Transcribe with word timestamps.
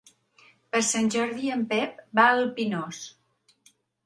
Per 0.75 0.79
Sant 0.87 1.09
Jordi 1.15 1.51
en 1.57 1.61
Pep 1.75 2.01
va 2.21 2.27
al 2.37 2.43
Pinós. 2.57 3.05